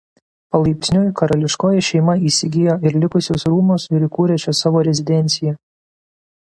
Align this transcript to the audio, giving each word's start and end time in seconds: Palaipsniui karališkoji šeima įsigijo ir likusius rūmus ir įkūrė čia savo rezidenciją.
Palaipsniui 0.53 1.11
karališkoji 1.19 1.83
šeima 1.89 2.15
įsigijo 2.31 2.79
ir 2.91 2.97
likusius 3.05 3.47
rūmus 3.51 3.87
ir 3.97 4.09
įkūrė 4.09 4.43
čia 4.47 4.59
savo 4.65 4.85
rezidenciją. 4.89 5.57